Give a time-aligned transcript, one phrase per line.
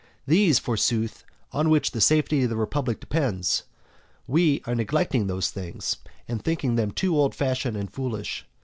[0.25, 3.65] Those, forsooth, on which the safety of the republic depends.
[4.25, 8.47] We are neglecting those things, and thinking them too old fashioned and foolish.